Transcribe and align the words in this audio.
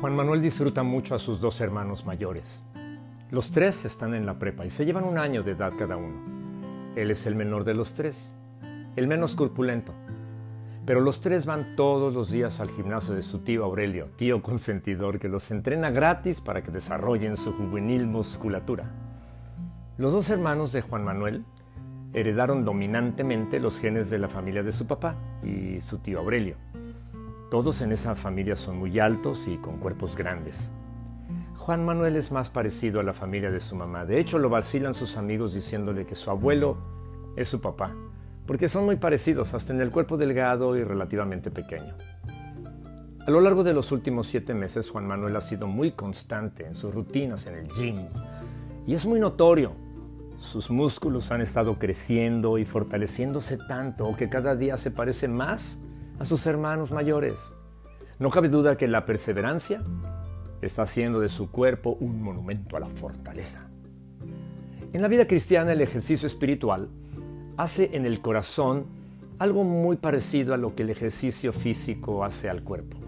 Juan 0.00 0.16
Manuel 0.16 0.40
disfruta 0.40 0.82
mucho 0.82 1.14
a 1.14 1.18
sus 1.18 1.42
dos 1.42 1.60
hermanos 1.60 2.06
mayores. 2.06 2.64
Los 3.30 3.50
tres 3.50 3.84
están 3.84 4.14
en 4.14 4.24
la 4.24 4.38
prepa 4.38 4.64
y 4.64 4.70
se 4.70 4.86
llevan 4.86 5.04
un 5.04 5.18
año 5.18 5.42
de 5.42 5.50
edad 5.50 5.74
cada 5.78 5.98
uno. 5.98 6.94
Él 6.96 7.10
es 7.10 7.26
el 7.26 7.34
menor 7.34 7.64
de 7.64 7.74
los 7.74 7.92
tres, 7.92 8.32
el 8.96 9.06
menos 9.06 9.34
corpulento. 9.34 9.92
Pero 10.86 11.00
los 11.00 11.20
tres 11.20 11.44
van 11.44 11.76
todos 11.76 12.14
los 12.14 12.30
días 12.30 12.60
al 12.60 12.70
gimnasio 12.70 13.14
de 13.14 13.20
su 13.20 13.40
tío 13.40 13.62
Aurelio, 13.62 14.08
tío 14.16 14.40
consentidor 14.40 15.18
que 15.18 15.28
los 15.28 15.50
entrena 15.50 15.90
gratis 15.90 16.40
para 16.40 16.62
que 16.62 16.70
desarrollen 16.70 17.36
su 17.36 17.52
juvenil 17.52 18.06
musculatura. 18.06 18.90
Los 19.98 20.12
dos 20.12 20.30
hermanos 20.30 20.72
de 20.72 20.80
Juan 20.80 21.04
Manuel 21.04 21.44
heredaron 22.14 22.64
dominantemente 22.64 23.60
los 23.60 23.78
genes 23.78 24.08
de 24.08 24.18
la 24.18 24.30
familia 24.30 24.62
de 24.62 24.72
su 24.72 24.86
papá 24.86 25.14
y 25.44 25.78
su 25.82 25.98
tío 25.98 26.20
Aurelio. 26.20 26.69
Todos 27.50 27.82
en 27.82 27.90
esa 27.90 28.14
familia 28.14 28.54
son 28.54 28.78
muy 28.78 29.00
altos 29.00 29.48
y 29.48 29.56
con 29.56 29.78
cuerpos 29.78 30.14
grandes. 30.14 30.70
Juan 31.56 31.84
Manuel 31.84 32.14
es 32.14 32.30
más 32.30 32.48
parecido 32.48 33.00
a 33.00 33.02
la 33.02 33.12
familia 33.12 33.50
de 33.50 33.58
su 33.58 33.74
mamá. 33.74 34.04
De 34.04 34.20
hecho, 34.20 34.38
lo 34.38 34.48
vacilan 34.48 34.94
sus 34.94 35.16
amigos 35.16 35.52
diciéndole 35.52 36.06
que 36.06 36.14
su 36.14 36.30
abuelo 36.30 36.76
es 37.34 37.48
su 37.48 37.60
papá, 37.60 37.92
porque 38.46 38.68
son 38.68 38.84
muy 38.84 38.96
parecidos, 38.96 39.52
hasta 39.52 39.72
en 39.72 39.80
el 39.80 39.90
cuerpo 39.90 40.16
delgado 40.16 40.76
y 40.76 40.84
relativamente 40.84 41.50
pequeño. 41.50 41.94
A 43.26 43.30
lo 43.32 43.40
largo 43.40 43.64
de 43.64 43.72
los 43.72 43.90
últimos 43.90 44.28
siete 44.28 44.54
meses, 44.54 44.88
Juan 44.88 45.08
Manuel 45.08 45.34
ha 45.34 45.40
sido 45.40 45.66
muy 45.66 45.90
constante 45.90 46.66
en 46.66 46.76
sus 46.76 46.94
rutinas 46.94 47.46
en 47.46 47.56
el 47.56 47.68
gym. 47.68 47.98
Y 48.86 48.94
es 48.94 49.06
muy 49.06 49.18
notorio. 49.18 49.72
Sus 50.38 50.70
músculos 50.70 51.32
han 51.32 51.40
estado 51.40 51.80
creciendo 51.80 52.58
y 52.58 52.64
fortaleciéndose 52.64 53.58
tanto 53.68 54.16
que 54.16 54.28
cada 54.28 54.54
día 54.54 54.76
se 54.78 54.92
parece 54.92 55.26
más 55.26 55.80
a 56.20 56.24
sus 56.26 56.46
hermanos 56.46 56.92
mayores. 56.92 57.56
No 58.18 58.30
cabe 58.30 58.48
duda 58.48 58.76
que 58.76 58.86
la 58.86 59.06
perseverancia 59.06 59.82
está 60.60 60.82
haciendo 60.82 61.18
de 61.18 61.30
su 61.30 61.50
cuerpo 61.50 61.96
un 61.98 62.22
monumento 62.22 62.76
a 62.76 62.80
la 62.80 62.90
fortaleza. 62.90 63.68
En 64.92 65.02
la 65.02 65.08
vida 65.08 65.26
cristiana 65.26 65.72
el 65.72 65.80
ejercicio 65.80 66.26
espiritual 66.26 66.90
hace 67.56 67.96
en 67.96 68.04
el 68.04 68.20
corazón 68.20 68.84
algo 69.38 69.64
muy 69.64 69.96
parecido 69.96 70.52
a 70.52 70.58
lo 70.58 70.74
que 70.74 70.82
el 70.82 70.90
ejercicio 70.90 71.54
físico 71.54 72.22
hace 72.22 72.50
al 72.50 72.62
cuerpo. 72.62 72.98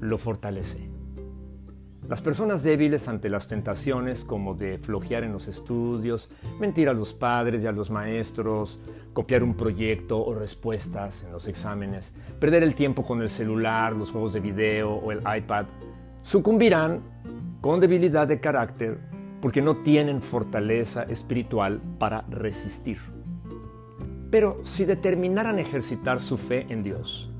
Lo 0.00 0.16
fortalece. 0.16 0.88
Las 2.12 2.20
personas 2.20 2.62
débiles 2.62 3.08
ante 3.08 3.30
las 3.30 3.46
tentaciones 3.46 4.22
como 4.22 4.52
de 4.52 4.76
flojear 4.76 5.24
en 5.24 5.32
los 5.32 5.48
estudios, 5.48 6.28
mentir 6.60 6.90
a 6.90 6.92
los 6.92 7.14
padres 7.14 7.64
y 7.64 7.66
a 7.66 7.72
los 7.72 7.90
maestros, 7.90 8.78
copiar 9.14 9.42
un 9.42 9.54
proyecto 9.54 10.22
o 10.22 10.34
respuestas 10.34 11.24
en 11.24 11.32
los 11.32 11.48
exámenes, 11.48 12.12
perder 12.38 12.64
el 12.64 12.74
tiempo 12.74 13.02
con 13.02 13.22
el 13.22 13.30
celular, 13.30 13.96
los 13.96 14.10
juegos 14.10 14.34
de 14.34 14.40
video 14.40 14.92
o 14.92 15.10
el 15.10 15.20
iPad, 15.20 15.64
sucumbirán 16.20 17.00
con 17.62 17.80
debilidad 17.80 18.28
de 18.28 18.40
carácter 18.40 18.98
porque 19.40 19.62
no 19.62 19.78
tienen 19.78 20.20
fortaleza 20.20 21.04
espiritual 21.04 21.80
para 21.98 22.26
resistir. 22.28 22.98
Pero 24.30 24.60
si 24.64 24.84
determinaran 24.84 25.58
ejercitar 25.58 26.20
su 26.20 26.36
fe 26.36 26.66
en 26.68 26.82
Dios, 26.82 27.30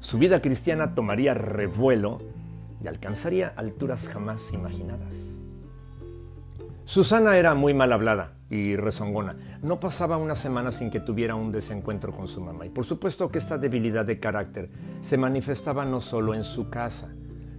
su 0.00 0.18
vida 0.18 0.42
cristiana 0.42 0.96
tomaría 0.96 1.34
revuelo 1.34 2.34
y 2.82 2.88
alcanzaría 2.88 3.52
alturas 3.56 4.08
jamás 4.08 4.52
imaginadas. 4.52 5.40
Susana 6.84 7.36
era 7.36 7.54
muy 7.54 7.74
mal 7.74 7.92
hablada 7.92 8.34
y 8.48 8.76
rezongona. 8.76 9.36
No 9.62 9.80
pasaba 9.80 10.16
una 10.18 10.36
semana 10.36 10.70
sin 10.70 10.90
que 10.90 11.00
tuviera 11.00 11.34
un 11.34 11.50
desencuentro 11.50 12.12
con 12.12 12.28
su 12.28 12.40
mamá. 12.40 12.64
Y 12.64 12.70
por 12.70 12.84
supuesto 12.84 13.28
que 13.28 13.38
esta 13.38 13.58
debilidad 13.58 14.04
de 14.04 14.20
carácter 14.20 14.70
se 15.00 15.16
manifestaba 15.16 15.84
no 15.84 16.00
solo 16.00 16.32
en 16.32 16.44
su 16.44 16.70
casa, 16.70 17.12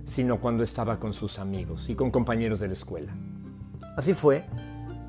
sino 0.05 0.39
cuando 0.39 0.63
estaba 0.63 0.99
con 0.99 1.11
sus 1.11 1.39
amigos 1.39 1.89
y 1.89 1.95
con 1.95 2.09
compañeros 2.09 2.59
de 2.59 2.67
la 2.67 2.73
escuela. 2.73 3.13
Así 3.97 4.13
fue 4.13 4.45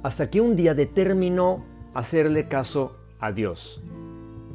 hasta 0.02 0.28
que 0.30 0.40
un 0.40 0.56
día 0.56 0.74
determinó 0.74 1.64
hacerle 1.94 2.48
caso 2.48 2.96
a 3.20 3.30
Dios 3.30 3.80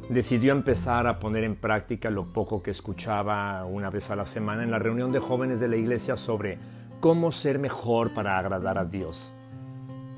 decidió 0.08 0.52
empezar 0.52 1.06
a 1.06 1.18
poner 1.18 1.44
en 1.44 1.56
práctica 1.56 2.10
lo 2.10 2.32
poco 2.32 2.62
que 2.62 2.70
escuchaba 2.70 3.64
una 3.64 3.90
vez 3.90 4.10
a 4.10 4.16
la 4.16 4.26
semana 4.26 4.62
en 4.62 4.70
la 4.70 4.78
reunión 4.78 5.12
de 5.12 5.18
jóvenes 5.18 5.60
de 5.60 5.68
la 5.68 5.76
iglesia 5.76 6.16
sobre 6.16 6.58
cómo 7.00 7.32
ser 7.32 7.58
mejor 7.58 8.12
para 8.12 8.38
agradar 8.38 8.78
a 8.78 8.84
Dios. 8.84 9.32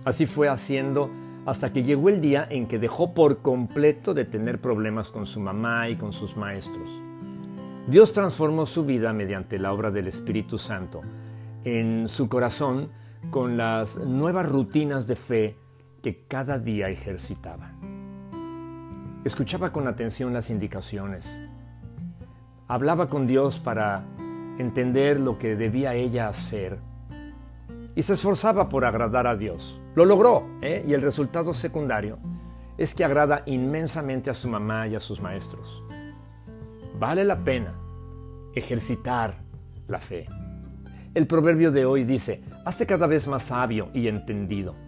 Así 0.05 0.27
fue 0.27 0.49
haciendo 0.49 1.11
hasta 1.47 1.73
que 1.73 1.83
llegó 1.83 2.09
el 2.09 2.21
día 2.21 2.47
en 2.51 2.67
que 2.67 2.79
dejó 2.79 3.15
por 3.15 3.39
completo 3.39 4.15
de 4.15 4.25
tener 4.25 4.61
problemas 4.61 5.11
con 5.11 5.27
su 5.27 5.41
mamá 5.41 5.89
y 5.89 5.97
con 5.97 6.13
sus 6.13 6.37
maestros. 6.37 6.89
Dios 7.87 8.13
transformó 8.13 8.67
su 8.67 8.85
vida 8.85 9.13
mediante 9.13 9.59
la 9.59 9.73
obra 9.73 9.93
del 9.93 10.09
Espíritu 10.09 10.59
Santo 10.59 11.03
en 11.65 12.09
su 12.09 12.29
corazón 12.29 12.91
con 13.31 13.57
las 13.57 13.97
nuevas 13.97 14.49
rutinas 14.49 15.07
de 15.07 15.17
fe 15.17 15.57
que 16.03 16.25
cada 16.27 16.59
día 16.59 16.89
ejercitaba. 16.89 17.76
Escuchaba 19.27 19.73
con 19.73 19.89
atención 19.89 20.33
las 20.33 20.51
indicaciones. 20.51 21.41
Hablaba 22.69 23.09
con 23.09 23.27
Dios 23.27 23.59
para 23.59 24.05
entender 24.57 25.19
lo 25.19 25.37
que 25.37 25.57
debía 25.57 25.95
ella 25.95 26.29
hacer. 26.29 26.79
Y 27.97 28.03
se 28.05 28.15
esforzaba 28.15 28.69
por 28.69 28.85
agradar 28.85 29.27
a 29.27 29.35
Dios. 29.35 29.81
Lo 29.97 30.05
logró, 30.05 30.47
¿eh? 30.63 30.85
y 30.87 30.95
el 30.95 31.03
resultado 31.03 31.53
secundario 31.55 32.21
es 32.79 32.95
que 32.95 33.05
agrada 33.05 33.43
inmensamente 33.47 34.31
a 34.31 34.35
su 34.35 34.49
mamá 34.49 34.87
y 34.87 34.95
a 34.95 35.01
sus 35.01 35.21
maestros. 35.21 35.83
Vale 36.97 37.25
la 37.25 37.43
pena 37.43 37.75
ejercitar 38.55 39.39
la 39.89 39.99
fe. 39.99 40.29
El 41.15 41.27
proverbio 41.27 41.73
de 41.73 41.85
hoy 41.85 42.05
dice, 42.05 42.45
hazte 42.65 42.87
cada 42.87 43.09
vez 43.09 43.27
más 43.27 43.43
sabio 43.43 43.91
y 43.93 44.07
entendido 44.07 44.86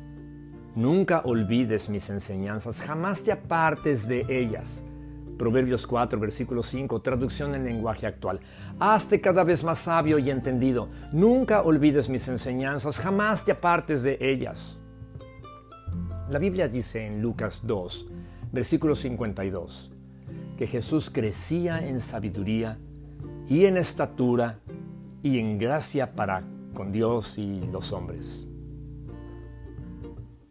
Nunca 0.78 1.22
olvides 1.24 1.88
mis 1.88 2.08
enseñanzas, 2.08 2.80
jamás 2.80 3.24
te 3.24 3.32
apartes 3.32 4.06
de 4.06 4.24
ellas. 4.28 4.84
Proverbios 5.36 5.84
4, 5.88 6.20
versículo 6.20 6.62
5, 6.62 7.02
traducción 7.02 7.56
en 7.56 7.64
lenguaje 7.64 8.06
actual. 8.06 8.38
Hazte 8.78 9.20
cada 9.20 9.42
vez 9.42 9.64
más 9.64 9.80
sabio 9.80 10.20
y 10.20 10.30
entendido. 10.30 10.88
Nunca 11.10 11.62
olvides 11.62 12.08
mis 12.08 12.28
enseñanzas, 12.28 13.00
jamás 13.00 13.44
te 13.44 13.50
apartes 13.50 14.04
de 14.04 14.18
ellas. 14.20 14.78
La 16.30 16.38
Biblia 16.38 16.68
dice 16.68 17.04
en 17.04 17.20
Lucas 17.20 17.62
2, 17.66 18.06
versículo 18.52 18.94
52, 18.94 19.90
que 20.56 20.68
Jesús 20.68 21.10
crecía 21.10 21.84
en 21.84 21.98
sabiduría 21.98 22.78
y 23.48 23.64
en 23.64 23.78
estatura 23.78 24.60
y 25.24 25.40
en 25.40 25.58
gracia 25.58 26.12
para 26.14 26.44
con 26.72 26.92
Dios 26.92 27.36
y 27.36 27.66
los 27.66 27.92
hombres. 27.92 28.47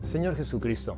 Señor 0.07 0.35
Jesucristo, 0.35 0.95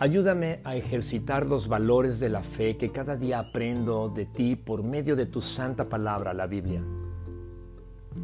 ayúdame 0.00 0.60
a 0.64 0.74
ejercitar 0.74 1.46
los 1.46 1.68
valores 1.68 2.18
de 2.18 2.28
la 2.28 2.42
fe 2.42 2.76
que 2.76 2.90
cada 2.90 3.16
día 3.16 3.38
aprendo 3.38 4.08
de 4.08 4.26
ti 4.26 4.56
por 4.56 4.82
medio 4.82 5.14
de 5.14 5.26
tu 5.26 5.40
santa 5.40 5.88
palabra, 5.88 6.34
la 6.34 6.48
Biblia. 6.48 6.82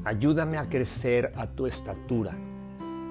Ayúdame 0.05 0.59
a 0.59 0.69
crecer 0.69 1.33
a 1.37 1.47
tu 1.47 1.67
estatura 1.67 2.37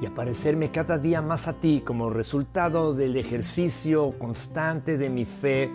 y 0.01 0.05
a 0.05 0.13
parecerme 0.13 0.69
cada 0.69 0.97
día 0.97 1.21
más 1.21 1.47
a 1.47 1.53
ti 1.53 1.81
como 1.85 2.09
resultado 2.09 2.93
del 2.93 3.15
ejercicio 3.15 4.19
constante 4.19 4.97
de 4.97 5.09
mi 5.09 5.23
fe, 5.23 5.71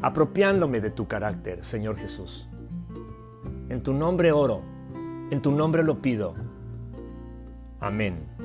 apropiándome 0.00 0.80
de 0.80 0.90
tu 0.90 1.06
carácter, 1.06 1.62
Señor 1.62 1.96
Jesús. 1.96 2.48
En 3.68 3.82
tu 3.82 3.92
nombre 3.92 4.32
oro, 4.32 4.62
en 5.30 5.42
tu 5.42 5.52
nombre 5.52 5.82
lo 5.82 6.00
pido. 6.00 6.32
Amén. 7.78 8.38